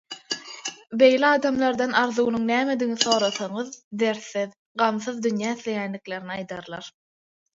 [1.01, 3.69] Beýle adamlardan arzuwynyň nämedigini sorasaňyz
[4.03, 6.89] dertsiz, gamsyz dünýä isleýändiklerini aýdarlar.